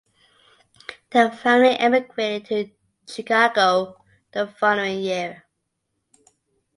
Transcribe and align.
The 1.11 1.29
family 1.29 1.77
emigrated 1.77 2.47
to 3.05 3.13
Chicago 3.13 4.03
the 4.31 4.47
following 4.47 4.99
year. 5.01 5.45